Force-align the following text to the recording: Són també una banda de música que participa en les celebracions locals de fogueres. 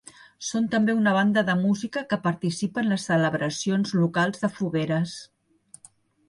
Són 0.45 0.63
també 0.75 0.93
una 0.99 1.11
banda 1.17 1.43
de 1.49 1.55
música 1.59 2.03
que 2.13 2.19
participa 2.23 2.83
en 2.85 2.89
les 2.95 3.05
celebracions 3.11 3.93
locals 4.01 4.43
de 4.47 4.51
fogueres. 4.57 5.15